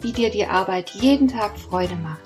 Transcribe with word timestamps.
wie 0.00 0.12
dir 0.12 0.30
die 0.30 0.46
Arbeit 0.46 0.90
jeden 0.90 1.28
Tag 1.28 1.58
Freude 1.58 1.96
macht. 1.96 2.20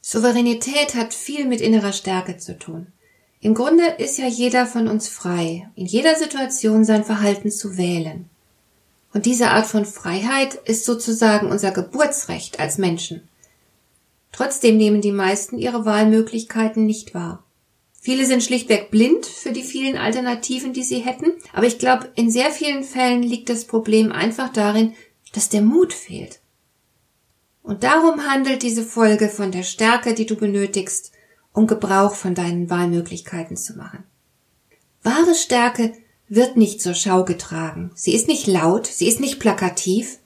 Souveränität 0.00 0.94
hat 0.94 1.12
viel 1.12 1.46
mit 1.46 1.60
innerer 1.60 1.92
Stärke 1.92 2.38
zu 2.38 2.58
tun. 2.58 2.86
Im 3.40 3.54
Grunde 3.54 3.84
ist 3.98 4.18
ja 4.18 4.26
jeder 4.26 4.64
von 4.64 4.88
uns 4.88 5.08
frei, 5.08 5.68
in 5.74 5.84
jeder 5.84 6.14
Situation 6.14 6.84
sein 6.84 7.04
Verhalten 7.04 7.50
zu 7.50 7.76
wählen. 7.76 8.30
Und 9.12 9.26
diese 9.26 9.50
Art 9.50 9.66
von 9.66 9.84
Freiheit 9.84 10.54
ist 10.64 10.84
sozusagen 10.84 11.50
unser 11.50 11.70
Geburtsrecht 11.70 12.60
als 12.60 12.78
Menschen. 12.78 13.28
Trotzdem 14.36 14.76
nehmen 14.76 15.00
die 15.00 15.12
meisten 15.12 15.56
ihre 15.56 15.86
Wahlmöglichkeiten 15.86 16.84
nicht 16.84 17.14
wahr. 17.14 17.42
Viele 17.98 18.26
sind 18.26 18.42
schlichtweg 18.42 18.90
blind 18.90 19.24
für 19.24 19.50
die 19.50 19.62
vielen 19.62 19.96
Alternativen, 19.96 20.74
die 20.74 20.82
sie 20.82 20.98
hätten, 20.98 21.32
aber 21.54 21.66
ich 21.66 21.78
glaube, 21.78 22.12
in 22.16 22.30
sehr 22.30 22.50
vielen 22.50 22.84
Fällen 22.84 23.22
liegt 23.22 23.48
das 23.48 23.64
Problem 23.64 24.12
einfach 24.12 24.52
darin, 24.52 24.92
dass 25.32 25.48
der 25.48 25.62
Mut 25.62 25.94
fehlt. 25.94 26.40
Und 27.62 27.82
darum 27.82 28.30
handelt 28.30 28.62
diese 28.62 28.82
Folge 28.82 29.30
von 29.30 29.52
der 29.52 29.62
Stärke, 29.62 30.12
die 30.12 30.26
du 30.26 30.36
benötigst, 30.36 31.12
um 31.54 31.66
Gebrauch 31.66 32.14
von 32.14 32.34
deinen 32.34 32.68
Wahlmöglichkeiten 32.68 33.56
zu 33.56 33.78
machen. 33.78 34.04
Wahre 35.02 35.34
Stärke 35.34 35.94
wird 36.28 36.58
nicht 36.58 36.82
zur 36.82 36.94
Schau 36.94 37.24
getragen. 37.24 37.90
Sie 37.94 38.12
ist 38.12 38.28
nicht 38.28 38.46
laut, 38.46 38.86
sie 38.86 39.08
ist 39.08 39.18
nicht 39.18 39.40
plakativ. 39.40 40.18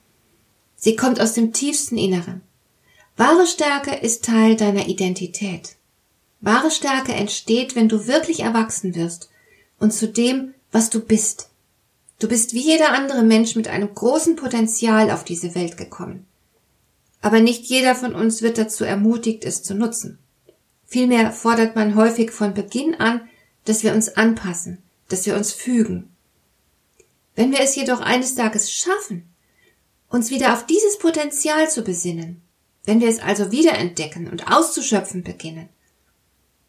Sie 0.75 0.97
kommt 0.97 1.21
aus 1.21 1.31
dem 1.31 1.53
tiefsten 1.53 1.97
Inneren. 1.97 2.41
Wahre 3.17 3.45
Stärke 3.45 3.95
ist 3.95 4.25
Teil 4.25 4.55
deiner 4.55 4.87
Identität. 4.87 5.75
Wahre 6.39 6.71
Stärke 6.71 7.13
entsteht, 7.13 7.75
wenn 7.75 7.89
du 7.89 8.07
wirklich 8.07 8.39
erwachsen 8.39 8.95
wirst 8.95 9.29
und 9.79 9.93
zu 9.93 10.07
dem, 10.07 10.53
was 10.71 10.89
du 10.89 11.01
bist. 11.01 11.49
Du 12.19 12.27
bist 12.27 12.53
wie 12.53 12.61
jeder 12.61 12.93
andere 12.93 13.23
Mensch 13.23 13.55
mit 13.55 13.67
einem 13.67 13.93
großen 13.93 14.35
Potenzial 14.35 15.11
auf 15.11 15.23
diese 15.23 15.55
Welt 15.55 15.77
gekommen. 15.77 16.25
Aber 17.21 17.39
nicht 17.39 17.65
jeder 17.65 17.95
von 17.95 18.15
uns 18.15 18.41
wird 18.41 18.57
dazu 18.57 18.83
ermutigt, 18.83 19.43
es 19.43 19.61
zu 19.61 19.75
nutzen. 19.75 20.17
Vielmehr 20.87 21.31
fordert 21.31 21.75
man 21.75 21.95
häufig 21.95 22.31
von 22.31 22.53
Beginn 22.53 22.95
an, 22.95 23.21
dass 23.65 23.83
wir 23.83 23.93
uns 23.93 24.09
anpassen, 24.09 24.79
dass 25.09 25.25
wir 25.25 25.35
uns 25.35 25.51
fügen. 25.51 26.09
Wenn 27.35 27.51
wir 27.51 27.61
es 27.61 27.75
jedoch 27.75 28.01
eines 28.01 28.35
Tages 28.35 28.71
schaffen, 28.71 29.29
uns 30.09 30.31
wieder 30.31 30.53
auf 30.53 30.65
dieses 30.65 30.97
Potenzial 30.97 31.69
zu 31.69 31.83
besinnen, 31.83 32.41
wenn 32.85 32.99
wir 32.99 33.09
es 33.09 33.19
also 33.19 33.51
wiederentdecken 33.51 34.29
und 34.29 34.51
auszuschöpfen 34.51 35.23
beginnen, 35.23 35.69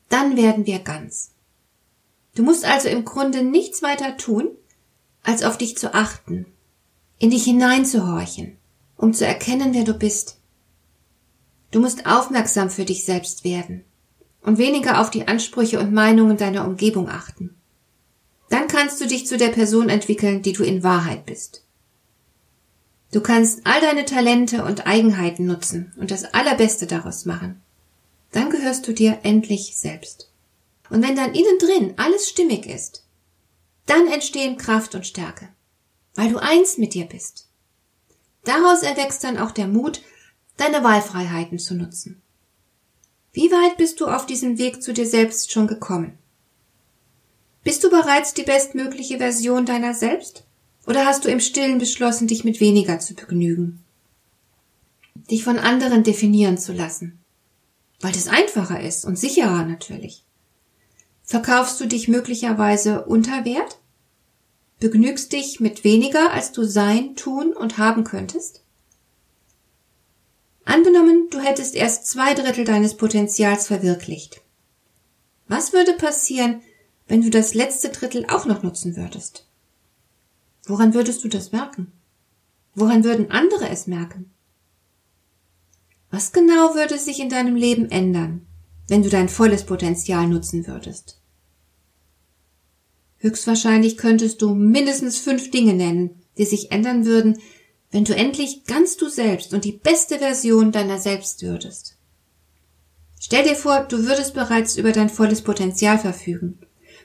dann 0.09 0.37
werden 0.37 0.67
wir 0.67 0.79
ganz. 0.79 1.33
Du 2.35 2.43
musst 2.43 2.65
also 2.65 2.89
im 2.89 3.05
Grunde 3.05 3.43
nichts 3.43 3.83
weiter 3.83 4.17
tun, 4.17 4.51
als 5.23 5.43
auf 5.43 5.59
dich 5.59 5.77
zu 5.77 5.95
achten, 5.95 6.47
in 7.19 7.31
dich 7.31 7.45
hineinzuhorchen, 7.45 8.57
um 8.97 9.13
zu 9.15 9.27
erkennen, 9.27 9.75
wer 9.75 9.85
du 9.85 9.95
bist. 9.95 10.39
Du 11.71 11.81
musst 11.81 12.07
aufmerksam 12.07 12.69
für 12.69 12.85
dich 12.85 13.05
selbst 13.05 13.45
werden 13.45 13.85
und 14.43 14.59
weniger 14.59 15.01
auf 15.01 15.11
die 15.11 15.29
Ansprüche 15.29 15.81
und 15.81 15.93
Meinungen 15.93 16.37
deiner 16.37 16.67
Umgebung 16.67 17.09
achten. 17.09 17.57
Dann 18.51 18.69
kannst 18.69 19.01
du 19.01 19.07
dich 19.07 19.27
zu 19.27 19.39
der 19.39 19.49
Person 19.49 19.89
entwickeln, 19.89 20.43
die 20.43 20.53
du 20.53 20.63
in 20.63 20.83
Wahrheit 20.83 21.25
bist. 21.25 21.62
Du 23.13 23.21
kannst 23.21 23.61
all 23.65 23.81
deine 23.81 24.07
Talente 24.07 24.65
und 24.65 24.87
Eigenheiten 24.87 25.47
nutzen 25.47 25.93
und 25.99 26.11
das 26.11 26.25
Allerbeste 26.35 26.87
daraus 26.87 27.27
machen. 27.27 27.63
Dann 28.33 28.49
gehörst 28.49 28.89
du 28.89 28.93
dir 28.93 29.21
endlich 29.23 29.77
selbst. 29.77 30.31
Und 30.89 31.03
wenn 31.03 31.15
dann 31.15 31.35
innen 31.35 31.59
drin 31.59 31.95
alles 31.99 32.29
stimmig 32.29 32.67
ist, 32.67 33.05
dann 33.87 34.07
entstehen 34.09 34.57
Kraft 34.57 34.95
und 34.95 35.07
Stärke, 35.07 35.49
weil 36.15 36.31
du 36.31 36.39
eins 36.39 36.79
mit 36.79 36.95
dir 36.95 37.05
bist. 37.05 37.49
Daraus 38.45 38.83
erwächst 38.83 39.23
dann 39.25 39.39
auch 39.39 39.51
der 39.51 39.69
Mut, 39.69 40.01
deine 40.57 40.83
Wahlfreiheiten 40.83 41.59
zu 41.59 41.75
nutzen. 41.75 42.23
Wie 43.33 43.51
weit 43.51 43.77
bist 43.77 44.01
du 44.01 44.07
auf 44.07 44.25
diesem 44.25 44.59
Weg 44.59 44.83
zu 44.83 44.93
dir 44.93 45.07
selbst 45.07 45.53
schon 45.53 45.67
gekommen? 45.67 46.19
Bist 47.63 47.85
du 47.85 47.91
bereits 47.91 48.35
die 48.35 48.43
bestmögliche 48.43 49.19
Version 49.19 49.67
deiner 49.67 49.95
selbst? 49.95 50.45
Oder 50.87 51.07
hast 51.07 51.25
du 51.25 51.29
im 51.29 51.41
stillen 51.41 51.79
beschlossen, 51.79 52.27
dich 52.27 52.45
mit 52.45 52.61
weniger 52.61 52.99
zu 52.99 53.15
begnügen? 53.15 53.85
Dich 55.31 55.45
von 55.45 55.59
anderen 55.59 56.03
definieren 56.03 56.59
zu 56.59 56.73
lassen. 56.73 57.21
Weil 58.01 58.13
das 58.13 58.29
einfacher 58.29 58.81
ist 58.81 59.05
und 59.05 59.19
sicherer 59.19 59.65
natürlich. 59.65 60.25
Verkaufst 61.23 61.81
du 61.81 61.87
dich 61.87 62.09
möglicherweise 62.09 63.05
unter 63.05 63.45
Wert? 63.45 63.79
Begnügst 64.81 65.33
dich 65.33 65.61
mit 65.61 65.85
weniger, 65.85 66.33
als 66.33 66.51
du 66.51 66.65
sein, 66.65 67.15
tun 67.15 67.53
und 67.53 67.79
haben 67.79 68.03
könntest? 68.03 68.63
Angenommen, 70.65 71.29
du 71.31 71.39
hättest 71.39 71.77
erst 71.77 72.07
zwei 72.07 72.35
Drittel 72.35 72.65
deines 72.65 72.97
Potenzials 72.97 73.69
verwirklicht. 73.69 74.43
Was 75.47 75.73
würde 75.73 75.93
passieren, 75.93 76.63
wenn 77.07 77.23
du 77.23 77.31
das 77.31 77.55
letzte 77.55 77.91
Drittel 77.91 78.27
auch 78.29 78.47
noch 78.47 78.63
nutzen 78.63 78.97
würdest? 78.97 79.47
Woran 80.65 80.95
würdest 80.95 81.25
du 81.25 81.29
das 81.29 81.53
merken? 81.53 81.93
Woran 82.75 83.05
würden 83.05 83.31
andere 83.31 83.69
es 83.69 83.87
merken? 83.87 84.31
Was 86.11 86.33
genau 86.33 86.75
würde 86.75 86.99
sich 86.99 87.21
in 87.21 87.31
deinem 87.31 87.57
Leben 87.57 87.91
ändern, 87.91 88.47
wenn 88.89 89.03
du 89.03 89.09
dein 89.09 89.29
volles 89.29 89.65
Potenzial 89.65 90.29
nutzen 90.29 90.67
würdest? 90.67 91.19
Höchstwahrscheinlich 93.19 93.97
könntest 93.97 94.43
du 94.43 94.55
mindestens 94.55 95.19
fünf 95.19 95.51
Dinge 95.51 95.75
nennen, 95.75 96.23
die 96.39 96.45
sich 96.45 96.71
ändern 96.71 97.05
würden, 97.05 97.39
wenn 97.91 98.05
du 98.05 98.15
endlich 98.15 98.65
ganz 98.65 98.97
du 98.97 99.09
selbst 99.09 99.55
und 99.55 99.65
die 99.65 99.73
beste 99.73 100.19
Version 100.19 100.73
deiner 100.73 100.99
selbst 100.99 101.43
würdest. 101.43 101.97
Stell 103.21 103.45
dir 103.45 103.55
vor, 103.55 103.85
du 103.85 104.05
würdest 104.07 104.35
bereits 104.35 104.77
über 104.77 104.93
dein 104.93 105.09
volles 105.09 105.43
Potenzial 105.43 105.99
verfügen. 105.99 106.59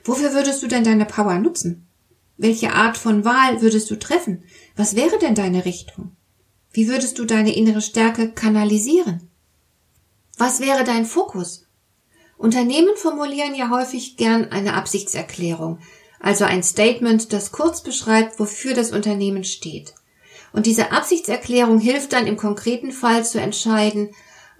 Wofür 0.04 0.32
würdest 0.32 0.62
du 0.62 0.66
denn 0.66 0.84
deine 0.84 1.04
Power 1.04 1.38
nutzen? 1.38 1.87
Welche 2.38 2.72
Art 2.72 2.96
von 2.96 3.24
Wahl 3.24 3.60
würdest 3.62 3.90
du 3.90 3.98
treffen? 3.98 4.44
Was 4.76 4.94
wäre 4.94 5.18
denn 5.18 5.34
deine 5.34 5.64
Richtung? 5.64 6.12
Wie 6.72 6.88
würdest 6.88 7.18
du 7.18 7.24
deine 7.24 7.54
innere 7.54 7.80
Stärke 7.80 8.30
kanalisieren? 8.30 9.28
Was 10.36 10.60
wäre 10.60 10.84
dein 10.84 11.04
Fokus? 11.04 11.66
Unternehmen 12.36 12.96
formulieren 12.96 13.56
ja 13.56 13.70
häufig 13.70 14.16
gern 14.16 14.52
eine 14.52 14.74
Absichtserklärung, 14.74 15.80
also 16.20 16.44
ein 16.44 16.62
Statement, 16.62 17.32
das 17.32 17.50
kurz 17.50 17.82
beschreibt, 17.82 18.38
wofür 18.38 18.72
das 18.72 18.92
Unternehmen 18.92 19.42
steht. 19.42 19.94
Und 20.52 20.66
diese 20.66 20.92
Absichtserklärung 20.92 21.80
hilft 21.80 22.12
dann 22.12 22.28
im 22.28 22.36
konkreten 22.36 22.92
Fall 22.92 23.24
zu 23.24 23.40
entscheiden, 23.40 24.10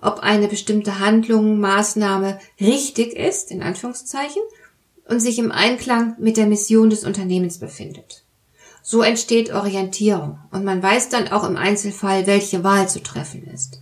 ob 0.02 0.18
eine 0.18 0.48
bestimmte 0.48 0.98
Handlung, 0.98 1.60
Maßnahme 1.60 2.40
richtig 2.60 3.14
ist, 3.14 3.52
in 3.52 3.62
Anführungszeichen, 3.62 4.42
und 5.08 5.20
sich 5.20 5.38
im 5.38 5.50
Einklang 5.50 6.14
mit 6.18 6.36
der 6.36 6.46
Mission 6.46 6.90
des 6.90 7.04
Unternehmens 7.04 7.58
befindet. 7.58 8.24
So 8.82 9.02
entsteht 9.02 9.52
Orientierung 9.52 10.38
und 10.50 10.64
man 10.64 10.82
weiß 10.82 11.08
dann 11.08 11.28
auch 11.28 11.44
im 11.44 11.56
Einzelfall, 11.56 12.26
welche 12.26 12.62
Wahl 12.62 12.88
zu 12.88 13.02
treffen 13.02 13.44
ist. 13.46 13.80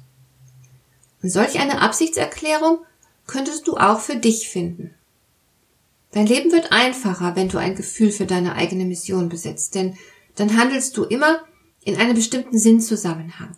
Und 1.22 1.30
solch 1.30 1.58
eine 1.60 1.80
Absichtserklärung 1.80 2.78
könntest 3.26 3.66
du 3.66 3.76
auch 3.76 4.00
für 4.00 4.16
dich 4.16 4.48
finden. 4.48 4.94
Dein 6.12 6.26
Leben 6.26 6.52
wird 6.52 6.72
einfacher, 6.72 7.36
wenn 7.36 7.48
du 7.48 7.58
ein 7.58 7.74
Gefühl 7.74 8.10
für 8.10 8.26
deine 8.26 8.54
eigene 8.54 8.84
Mission 8.84 9.28
besitzt, 9.28 9.74
denn 9.74 9.96
dann 10.36 10.56
handelst 10.56 10.96
du 10.96 11.04
immer 11.04 11.40
in 11.84 11.96
einem 11.96 12.14
bestimmten 12.14 12.58
Sinnzusammenhang. 12.58 13.56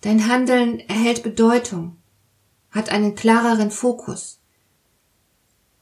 Dein 0.00 0.28
Handeln 0.28 0.80
erhält 0.80 1.22
Bedeutung, 1.22 1.96
hat 2.70 2.90
einen 2.90 3.14
klareren 3.14 3.70
Fokus. 3.70 4.38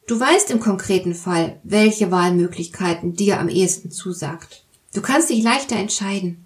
Du 0.06 0.20
weißt 0.20 0.50
im 0.50 0.60
konkreten 0.60 1.14
Fall, 1.14 1.60
welche 1.62 2.10
Wahlmöglichkeiten 2.10 3.14
dir 3.14 3.40
am 3.40 3.48
ehesten 3.48 3.90
zusagt. 3.90 4.64
Du 4.92 5.00
kannst 5.00 5.30
dich 5.30 5.42
leichter 5.42 5.76
entscheiden, 5.76 6.44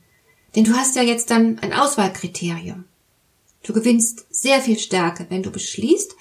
denn 0.55 0.65
du 0.65 0.75
hast 0.75 0.95
ja 0.95 1.03
jetzt 1.03 1.31
dann 1.31 1.59
ein 1.59 1.73
Auswahlkriterium. 1.73 2.85
Du 3.65 3.73
gewinnst 3.73 4.27
sehr 4.31 4.61
viel 4.61 4.79
Stärke, 4.79 5.27
wenn 5.29 5.43
du 5.43 5.51
beschließt, 5.51 6.15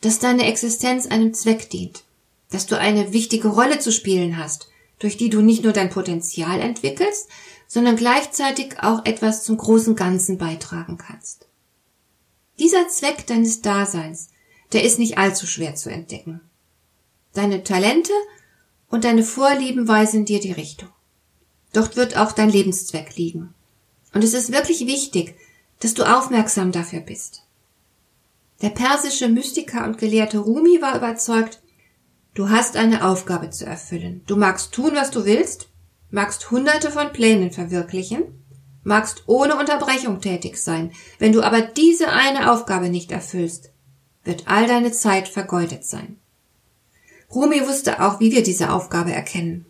dass 0.00 0.20
deine 0.20 0.46
Existenz 0.46 1.06
einem 1.06 1.34
Zweck 1.34 1.68
dient, 1.70 2.04
dass 2.50 2.66
du 2.66 2.78
eine 2.78 3.12
wichtige 3.12 3.48
Rolle 3.48 3.80
zu 3.80 3.90
spielen 3.90 4.38
hast, 4.38 4.68
durch 5.00 5.16
die 5.16 5.28
du 5.28 5.40
nicht 5.40 5.64
nur 5.64 5.72
dein 5.72 5.90
Potenzial 5.90 6.60
entwickelst, 6.60 7.28
sondern 7.66 7.96
gleichzeitig 7.96 8.80
auch 8.80 9.04
etwas 9.04 9.42
zum 9.44 9.56
großen 9.56 9.96
Ganzen 9.96 10.38
beitragen 10.38 10.98
kannst. 10.98 11.46
Dieser 12.58 12.88
Zweck 12.88 13.26
deines 13.26 13.60
Daseins, 13.60 14.28
der 14.72 14.84
ist 14.84 14.98
nicht 14.98 15.18
allzu 15.18 15.46
schwer 15.46 15.74
zu 15.74 15.90
entdecken. 15.90 16.40
Deine 17.32 17.62
Talente 17.62 18.12
und 18.88 19.04
deine 19.04 19.22
Vorlieben 19.22 19.86
weisen 19.86 20.24
dir 20.24 20.40
die 20.40 20.52
Richtung. 20.52 20.88
Dort 21.72 21.96
wird 21.96 22.16
auch 22.16 22.32
dein 22.32 22.50
Lebenszweck 22.50 23.16
liegen. 23.16 23.54
Und 24.12 24.24
es 24.24 24.34
ist 24.34 24.52
wirklich 24.52 24.86
wichtig, 24.86 25.36
dass 25.78 25.94
du 25.94 26.04
aufmerksam 26.04 26.72
dafür 26.72 27.00
bist. 27.00 27.42
Der 28.62 28.70
persische 28.70 29.28
Mystiker 29.28 29.84
und 29.84 29.98
Gelehrte 29.98 30.38
Rumi 30.38 30.82
war 30.82 30.96
überzeugt, 30.96 31.60
du 32.34 32.50
hast 32.50 32.76
eine 32.76 33.06
Aufgabe 33.06 33.50
zu 33.50 33.64
erfüllen. 33.64 34.22
Du 34.26 34.36
magst 34.36 34.72
tun, 34.72 34.92
was 34.94 35.10
du 35.10 35.24
willst, 35.24 35.68
magst 36.10 36.50
hunderte 36.50 36.90
von 36.90 37.12
Plänen 37.12 37.52
verwirklichen, 37.52 38.44
magst 38.82 39.22
ohne 39.26 39.56
Unterbrechung 39.56 40.20
tätig 40.20 40.58
sein. 40.58 40.92
Wenn 41.18 41.32
du 41.32 41.42
aber 41.42 41.62
diese 41.62 42.08
eine 42.08 42.52
Aufgabe 42.52 42.90
nicht 42.90 43.12
erfüllst, 43.12 43.70
wird 44.24 44.44
all 44.46 44.66
deine 44.66 44.92
Zeit 44.92 45.28
vergeudet 45.28 45.84
sein. 45.84 46.19
Rumi 47.32 47.66
wusste 47.66 48.02
auch, 48.02 48.20
wie 48.20 48.32
wir 48.32 48.42
diese 48.42 48.70
Aufgabe 48.70 49.12
erkennen. 49.12 49.66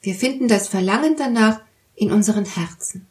Wir 0.00 0.14
finden 0.14 0.48
das 0.48 0.68
Verlangen 0.68 1.16
danach 1.16 1.60
in 1.94 2.12
unseren 2.12 2.44
Herzen. 2.44 3.06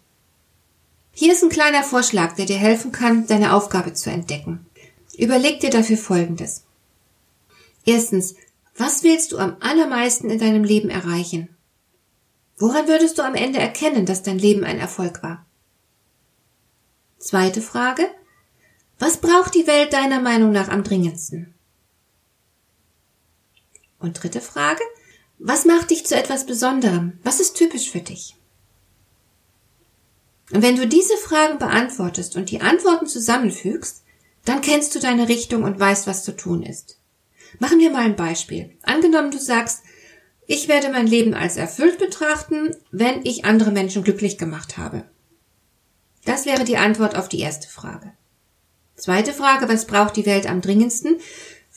Hier 1.11 1.33
ist 1.33 1.43
ein 1.43 1.49
kleiner 1.49 1.83
Vorschlag, 1.83 2.35
der 2.35 2.45
dir 2.45 2.57
helfen 2.57 2.91
kann, 2.91 3.27
deine 3.27 3.53
Aufgabe 3.53 3.93
zu 3.93 4.09
entdecken. 4.09 4.65
Überleg 5.17 5.59
dir 5.59 5.69
dafür 5.69 5.97
Folgendes. 5.97 6.63
Erstens, 7.85 8.35
was 8.75 9.03
willst 9.03 9.31
du 9.31 9.37
am 9.37 9.57
allermeisten 9.59 10.29
in 10.29 10.39
deinem 10.39 10.63
Leben 10.63 10.89
erreichen? 10.89 11.49
Woran 12.57 12.87
würdest 12.87 13.17
du 13.17 13.23
am 13.23 13.35
Ende 13.35 13.59
erkennen, 13.59 14.05
dass 14.05 14.23
dein 14.23 14.39
Leben 14.39 14.63
ein 14.63 14.79
Erfolg 14.79 15.21
war? 15.21 15.45
Zweite 17.19 17.61
Frage. 17.61 18.09
Was 18.99 19.17
braucht 19.17 19.53
die 19.55 19.67
Welt 19.67 19.93
deiner 19.93 20.19
Meinung 20.19 20.51
nach 20.51 20.69
am 20.69 20.83
dringendsten? 20.83 21.52
Und 24.03 24.21
dritte 24.21 24.41
Frage. 24.41 24.81
Was 25.39 25.63
macht 25.63 25.89
dich 25.89 26.05
zu 26.05 26.15
etwas 26.15 26.45
Besonderem? 26.45 27.19
Was 27.23 27.39
ist 27.39 27.55
typisch 27.55 27.89
für 27.89 28.01
dich? 28.01 28.35
Und 30.51 30.61
wenn 30.61 30.75
du 30.75 30.85
diese 30.85 31.15
Fragen 31.15 31.57
beantwortest 31.57 32.35
und 32.35 32.51
die 32.51 32.59
Antworten 32.59 33.07
zusammenfügst, 33.07 34.03
dann 34.43 34.59
kennst 34.59 34.93
du 34.93 34.99
deine 34.99 35.29
Richtung 35.29 35.63
und 35.63 35.79
weißt, 35.79 36.05
was 36.05 36.25
zu 36.25 36.35
tun 36.35 36.63
ist. 36.63 36.99
Machen 37.59 37.79
wir 37.79 37.91
mal 37.91 38.03
ein 38.03 38.17
Beispiel. 38.17 38.77
Angenommen, 38.83 39.31
du 39.31 39.39
sagst, 39.39 39.83
ich 40.47 40.67
werde 40.67 40.89
mein 40.89 41.07
Leben 41.07 41.33
als 41.33 41.55
erfüllt 41.55 41.97
betrachten, 41.97 42.75
wenn 42.91 43.25
ich 43.25 43.45
andere 43.45 43.71
Menschen 43.71 44.03
glücklich 44.03 44.37
gemacht 44.37 44.77
habe. 44.77 45.05
Das 46.25 46.45
wäre 46.45 46.65
die 46.65 46.77
Antwort 46.77 47.15
auf 47.15 47.29
die 47.29 47.39
erste 47.39 47.69
Frage. 47.69 48.11
Zweite 48.95 49.31
Frage, 49.31 49.69
was 49.69 49.87
braucht 49.87 50.17
die 50.17 50.25
Welt 50.25 50.45
am 50.45 50.59
dringendsten? 50.59 51.19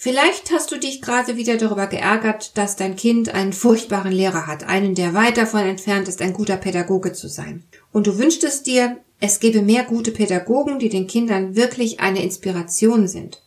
Vielleicht 0.06 0.53
hast 0.53 0.70
du 0.70 0.76
dich 0.76 1.03
gerade 1.03 1.37
wieder 1.37 1.56
darüber 1.56 1.88
geärgert, 1.88 2.56
dass 2.56 2.76
dein 2.76 2.94
Kind 2.94 3.35
einen 3.35 3.53
furchtbaren 3.53 4.12
Lehrer 4.12 4.47
hat, 4.47 4.62
einen, 4.62 4.94
der 4.94 5.14
weit 5.14 5.37
davon 5.37 5.62
entfernt 5.62 6.06
ist, 6.06 6.23
ein 6.23 6.32
guter 6.32 6.56
Pädagoge 6.56 7.12
zu 7.12 7.26
sein. 7.26 7.64
Und 7.91 8.06
du 8.06 8.17
wünschtest 8.17 8.69
dir, 8.69 8.99
es 9.19 9.41
gäbe 9.41 9.62
mehr 9.62 9.82
gute 9.82 10.12
Pädagogen, 10.12 10.79
die 10.79 10.91
den 10.91 11.08
Kindern 11.08 11.56
wirklich 11.56 11.99
eine 11.99 12.23
Inspiration 12.23 13.08
sind. 13.08 13.43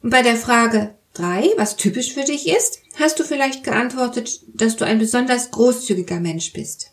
Und 0.00 0.10
bei 0.10 0.22
der 0.22 0.36
Frage 0.36 0.94
drei, 1.14 1.48
was 1.56 1.74
typisch 1.74 2.14
für 2.14 2.22
dich 2.22 2.46
ist, 2.46 2.78
hast 2.94 3.18
du 3.18 3.24
vielleicht 3.24 3.64
geantwortet, 3.64 4.42
dass 4.54 4.76
du 4.76 4.84
ein 4.84 5.00
besonders 5.00 5.50
großzügiger 5.50 6.20
Mensch 6.20 6.52
bist. 6.52 6.92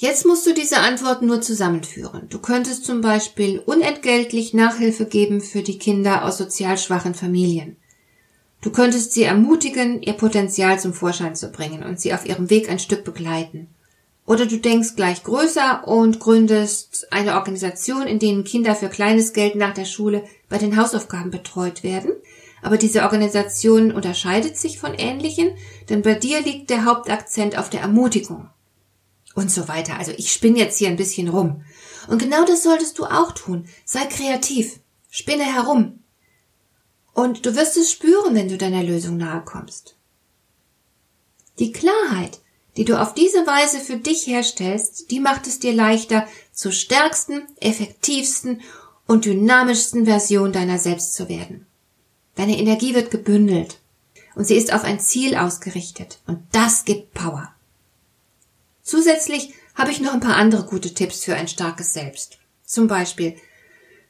Jetzt 0.00 0.24
musst 0.24 0.46
du 0.46 0.54
diese 0.54 0.78
Antworten 0.78 1.26
nur 1.26 1.42
zusammenführen. 1.42 2.26
Du 2.30 2.38
könntest 2.38 2.86
zum 2.86 3.02
Beispiel 3.02 3.58
unentgeltlich 3.58 4.54
Nachhilfe 4.54 5.04
geben 5.04 5.42
für 5.42 5.60
die 5.60 5.76
Kinder 5.76 6.24
aus 6.24 6.38
sozial 6.38 6.78
schwachen 6.78 7.12
Familien. 7.12 7.76
Du 8.62 8.70
könntest 8.70 9.12
sie 9.12 9.24
ermutigen, 9.24 10.00
ihr 10.00 10.14
Potenzial 10.14 10.80
zum 10.80 10.94
Vorschein 10.94 11.36
zu 11.36 11.50
bringen 11.50 11.82
und 11.82 12.00
sie 12.00 12.14
auf 12.14 12.24
ihrem 12.24 12.48
Weg 12.48 12.70
ein 12.70 12.78
Stück 12.78 13.04
begleiten. 13.04 13.68
Oder 14.24 14.46
du 14.46 14.56
denkst 14.56 14.96
gleich 14.96 15.22
größer 15.22 15.86
und 15.86 16.18
gründest 16.18 17.06
eine 17.12 17.34
Organisation, 17.34 18.06
in 18.06 18.18
denen 18.18 18.44
Kinder 18.44 18.74
für 18.74 18.88
kleines 18.88 19.34
Geld 19.34 19.54
nach 19.54 19.74
der 19.74 19.84
Schule 19.84 20.24
bei 20.48 20.56
den 20.56 20.78
Hausaufgaben 20.78 21.30
betreut 21.30 21.82
werden. 21.82 22.12
Aber 22.62 22.78
diese 22.78 23.02
Organisation 23.02 23.92
unterscheidet 23.92 24.56
sich 24.56 24.78
von 24.78 24.94
ähnlichen, 24.94 25.50
denn 25.90 26.00
bei 26.00 26.14
dir 26.14 26.40
liegt 26.40 26.70
der 26.70 26.86
Hauptakzent 26.86 27.58
auf 27.58 27.68
der 27.68 27.82
Ermutigung 27.82 28.48
und 29.34 29.50
so 29.50 29.68
weiter. 29.68 29.98
Also 29.98 30.12
ich 30.16 30.32
spinne 30.32 30.58
jetzt 30.58 30.78
hier 30.78 30.88
ein 30.88 30.96
bisschen 30.96 31.28
rum. 31.28 31.64
Und 32.08 32.18
genau 32.18 32.44
das 32.44 32.62
solltest 32.62 32.98
du 32.98 33.04
auch 33.04 33.32
tun. 33.32 33.68
Sei 33.84 34.04
kreativ. 34.06 34.80
Spinne 35.10 35.44
herum. 35.44 36.00
Und 37.12 37.44
du 37.44 37.54
wirst 37.56 37.76
es 37.76 37.90
spüren, 37.90 38.34
wenn 38.34 38.48
du 38.48 38.56
deiner 38.56 38.82
Lösung 38.82 39.16
nahe 39.16 39.42
kommst. 39.44 39.96
Die 41.58 41.72
Klarheit, 41.72 42.40
die 42.76 42.84
du 42.84 43.00
auf 43.00 43.14
diese 43.14 43.46
Weise 43.46 43.80
für 43.80 43.96
dich 43.96 44.26
herstellst, 44.26 45.10
die 45.10 45.20
macht 45.20 45.46
es 45.46 45.58
dir 45.58 45.72
leichter, 45.72 46.26
zur 46.52 46.72
stärksten, 46.72 47.42
effektivsten 47.60 48.62
und 49.06 49.24
dynamischsten 49.24 50.04
Version 50.04 50.52
deiner 50.52 50.78
selbst 50.78 51.14
zu 51.14 51.28
werden. 51.28 51.66
Deine 52.36 52.58
Energie 52.58 52.94
wird 52.94 53.10
gebündelt 53.10 53.78
und 54.34 54.44
sie 54.44 54.54
ist 54.54 54.72
auf 54.72 54.84
ein 54.84 55.00
Ziel 55.00 55.36
ausgerichtet 55.36 56.20
und 56.26 56.40
das 56.52 56.84
gibt 56.84 57.12
Power. 57.12 57.52
Zusätzlich 58.90 59.54
habe 59.76 59.92
ich 59.92 60.00
noch 60.00 60.14
ein 60.14 60.20
paar 60.20 60.34
andere 60.34 60.64
gute 60.64 60.92
Tipps 60.92 61.22
für 61.22 61.36
ein 61.36 61.46
starkes 61.46 61.92
Selbst. 61.92 62.38
Zum 62.64 62.88
Beispiel, 62.88 63.36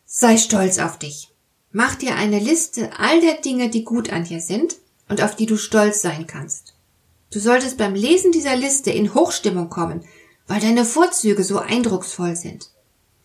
sei 0.06 0.38
stolz 0.38 0.79
auf 0.79 0.99
dich. 0.99 1.29
Mach 1.71 1.97
dir 1.97 2.15
eine 2.15 2.38
Liste 2.38 2.91
all 2.99 3.21
der 3.21 3.43
Dinge, 3.43 3.69
die 3.69 3.85
gut 3.85 4.11
an 4.11 4.25
dir 4.25 4.41
sind 4.41 4.77
und 5.06 5.21
auf 5.23 5.37
die 5.37 5.44
du 5.44 5.59
stolz 5.59 6.00
sein 6.00 6.27
kannst. 6.27 6.73
Du 7.31 7.41
solltest 7.41 7.77
beim 7.77 7.94
Lesen 7.94 8.32
dieser 8.32 8.56
Liste 8.56 8.91
in 8.91 9.12
Hochstimmung 9.12 9.69
kommen, 9.69 10.03
weil 10.47 10.62
deine 10.62 10.87
Vorzüge 10.87 11.44
so 11.44 11.59
eindrucksvoll 11.59 12.35
sind. 12.35 12.71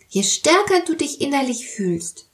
Je 0.09 0.23
stärker 0.23 0.81
du 0.85 0.93
dich 0.93 1.21
innerlich 1.21 1.69
fühlst, 1.69 2.27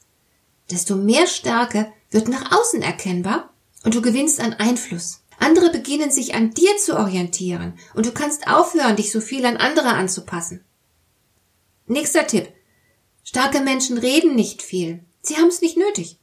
desto 0.71 0.95
mehr 0.95 1.27
Stärke 1.27 1.93
wird 2.09 2.27
nach 2.27 2.51
außen 2.59 2.81
erkennbar 2.81 3.53
und 3.83 3.93
du 3.93 4.01
gewinnst 4.01 4.39
an 4.39 4.53
Einfluss. 4.53 5.20
Andere 5.41 5.71
beginnen 5.71 6.11
sich 6.11 6.35
an 6.35 6.51
dir 6.51 6.77
zu 6.77 6.97
orientieren 6.97 7.73
und 7.95 8.05
du 8.05 8.11
kannst 8.11 8.47
aufhören, 8.47 8.95
dich 8.95 9.11
so 9.11 9.19
viel 9.19 9.43
an 9.45 9.57
andere 9.57 9.89
anzupassen. 9.89 10.63
Nächster 11.87 12.27
Tipp. 12.27 12.47
Starke 13.23 13.59
Menschen 13.59 13.97
reden 13.97 14.35
nicht 14.35 14.61
viel. 14.61 15.03
Sie 15.23 15.37
haben 15.37 15.47
es 15.47 15.61
nicht 15.61 15.77
nötig. 15.77 16.19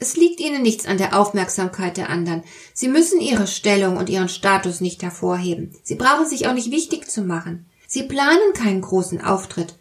Es 0.00 0.16
liegt 0.16 0.40
ihnen 0.40 0.62
nichts 0.62 0.86
an 0.86 0.98
der 0.98 1.18
Aufmerksamkeit 1.18 1.96
der 1.96 2.08
anderen. 2.08 2.42
Sie 2.74 2.88
müssen 2.88 3.20
ihre 3.20 3.46
Stellung 3.46 3.96
und 3.96 4.08
ihren 4.08 4.28
Status 4.28 4.80
nicht 4.80 5.04
hervorheben. 5.04 5.76
Sie 5.84 5.94
brauchen 5.94 6.26
sich 6.26 6.48
auch 6.48 6.54
nicht 6.54 6.72
wichtig 6.72 7.08
zu 7.08 7.22
machen. 7.22 7.66
Sie 7.86 8.02
planen 8.02 8.54
keinen 8.54 8.80
großen 8.80 9.20
Auftritt, 9.20 9.76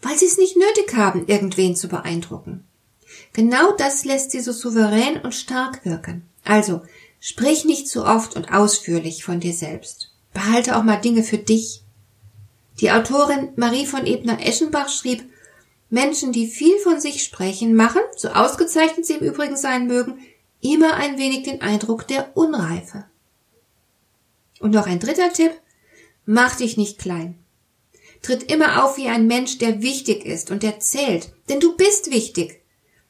weil 0.00 0.16
sie 0.16 0.26
es 0.26 0.38
nicht 0.38 0.56
nötig 0.56 0.94
haben, 0.94 1.26
irgendwen 1.26 1.74
zu 1.74 1.88
beeindrucken. 1.88 2.64
Genau 3.32 3.72
das 3.72 4.04
lässt 4.04 4.30
sie 4.30 4.40
so 4.40 4.52
souverän 4.52 5.20
und 5.22 5.34
stark 5.34 5.84
wirken. 5.84 6.22
Also, 6.44 6.82
Sprich 7.24 7.64
nicht 7.64 7.86
zu 7.86 8.04
oft 8.04 8.34
und 8.34 8.52
ausführlich 8.52 9.22
von 9.22 9.38
dir 9.38 9.52
selbst. 9.52 10.10
Behalte 10.34 10.76
auch 10.76 10.82
mal 10.82 10.96
Dinge 10.96 11.22
für 11.22 11.38
dich. 11.38 11.84
Die 12.80 12.90
Autorin 12.90 13.50
Marie 13.54 13.86
von 13.86 14.06
Ebner-Eschenbach 14.06 14.88
schrieb, 14.88 15.22
Menschen, 15.88 16.32
die 16.32 16.48
viel 16.48 16.76
von 16.78 17.00
sich 17.00 17.22
sprechen, 17.22 17.76
machen, 17.76 18.00
so 18.16 18.30
ausgezeichnet 18.30 19.06
sie 19.06 19.12
im 19.12 19.24
Übrigen 19.24 19.56
sein 19.56 19.86
mögen, 19.86 20.18
immer 20.60 20.94
ein 20.94 21.16
wenig 21.16 21.44
den 21.44 21.60
Eindruck 21.60 22.08
der 22.08 22.36
Unreife. 22.36 23.04
Und 24.58 24.72
noch 24.72 24.88
ein 24.88 24.98
dritter 24.98 25.32
Tipp, 25.32 25.52
mach 26.26 26.56
dich 26.56 26.76
nicht 26.76 26.98
klein. 26.98 27.38
Tritt 28.22 28.50
immer 28.50 28.84
auf 28.84 28.96
wie 28.96 29.06
ein 29.06 29.28
Mensch, 29.28 29.58
der 29.58 29.80
wichtig 29.80 30.26
ist 30.26 30.50
und 30.50 30.64
der 30.64 30.80
zählt, 30.80 31.32
denn 31.48 31.60
du 31.60 31.76
bist 31.76 32.10
wichtig. 32.10 32.62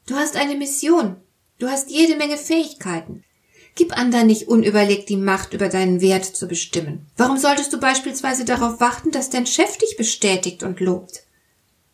Du 0.05 0.17
hast 0.17 0.37
eine 0.37 0.55
Mission, 0.55 1.17
du 1.59 1.69
hast 1.69 1.91
jede 1.91 2.17
Menge 2.17 2.37
Fähigkeiten. 2.37 3.25
Gib 3.75 3.97
anderen 3.97 4.27
nicht 4.27 4.49
unüberlegt 4.49 5.09
die 5.09 5.17
Macht, 5.17 5.55
über 5.55 5.69
deinen 5.69 6.01
Wert 6.01 6.25
zu 6.25 6.47
bestimmen. 6.47 7.07
Warum 7.17 7.39
solltest 7.39 7.73
du 7.73 7.81
beispielsweise 7.81 8.45
darauf 8.45 8.81
warten, 8.81 9.11
dass 9.11 9.31
dein 9.31 9.47
Chef 9.47 9.79
dich 9.79 9.97
bestätigt 9.97 10.63
und 10.63 10.81
lobt? 10.81 11.23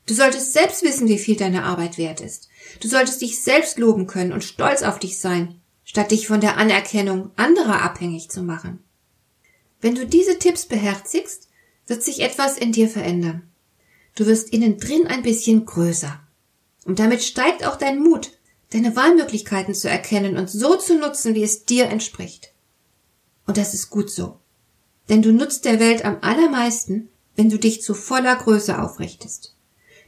Du 0.07 0.15
solltest 0.15 0.53
selbst 0.53 0.83
wissen, 0.83 1.07
wie 1.09 1.19
viel 1.19 1.37
deine 1.37 1.65
Arbeit 1.65 1.99
wert 1.99 2.21
ist. 2.21 2.49
Du 2.81 2.89
solltest 2.89 3.21
dich 3.21 3.43
selbst 3.43 3.79
loben 3.79 4.07
können 4.07 4.33
und 4.33 4.43
stolz 4.43 4.83
auf 4.83 4.99
dich 4.99 5.21
sein, 5.21 5.61
statt 5.85 6.11
dich 6.11 6.27
von 6.27 6.41
der 6.41 6.57
Anerkennung 6.57 7.31
anderer 7.37 7.83
abhängig 7.83 8.31
zu 8.31 8.43
machen. 8.43 8.83
Wenn 9.81 9.95
du 9.95 10.07
diese 10.07 10.39
Tipps 10.39 10.67
beherzigst, 10.67 11.49
wird 11.87 12.03
sich 12.03 12.21
etwas 12.21 12.59
in 12.59 12.73
dir 12.73 12.89
verändern. 12.89 13.49
Du 14.17 14.27
wirst 14.27 14.53
innen 14.53 14.79
drin 14.79 15.07
ein 15.07 15.23
bisschen 15.23 15.65
größer. 15.65 16.21
Und 16.85 16.99
damit 16.99 17.23
steigt 17.23 17.65
auch 17.65 17.77
dein 17.77 18.01
Mut, 18.01 18.33
deine 18.73 18.97
Wahlmöglichkeiten 18.97 19.75
zu 19.75 19.89
erkennen 19.89 20.37
und 20.37 20.51
so 20.51 20.77
zu 20.77 20.99
nutzen, 20.99 21.35
wie 21.35 21.43
es 21.43 21.65
dir 21.65 21.87
entspricht. 21.87 22.53
Und 23.47 23.57
das 23.57 23.75
ist 23.75 23.91
gut 23.91 24.11
so. 24.11 24.39
Denn 25.09 25.23
du 25.23 25.33
nutzt 25.33 25.65
der 25.65 25.81
Welt 25.81 26.05
am 26.05 26.19
allermeisten, 26.21 27.09
wenn 27.35 27.49
du 27.49 27.59
dich 27.59 27.83
zu 27.83 27.95
voller 27.95 28.37
Größe 28.37 28.83
aufrichtest. 28.83 29.55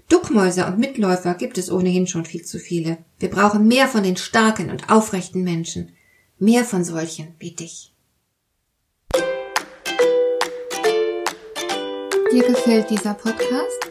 Duckmäuser 0.08 0.66
und 0.66 0.78
Mitläufer 0.78 1.34
gibt 1.34 1.56
es 1.56 1.70
ohnehin 1.70 2.06
schon 2.06 2.24
viel 2.24 2.44
zu 2.44 2.58
viele. 2.58 2.98
Wir 3.18 3.30
brauchen 3.30 3.68
mehr 3.68 3.86
von 3.86 4.02
den 4.02 4.16
starken 4.16 4.68
und 4.68 4.90
aufrechten 4.90 5.42
Menschen. 5.42 5.92
Mehr 6.38 6.64
von 6.64 6.84
solchen 6.84 7.34
wie 7.38 7.52
dich. 7.52 7.92
Dir 12.32 12.42
gefällt 12.44 12.90
dieser 12.90 13.14
Podcast? 13.14 13.90